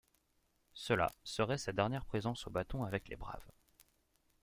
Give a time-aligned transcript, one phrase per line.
[0.73, 3.51] Cela serait sa dernière présence au bâton avec les Braves.